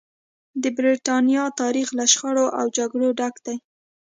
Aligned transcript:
د 0.61 0.63
برېټانیا 0.77 1.43
تاریخ 1.61 1.87
له 1.99 2.05
شخړو 2.13 2.45
او 2.59 2.65
جګړو 2.77 3.07
ډک 3.19 3.35
دی. 3.45 3.57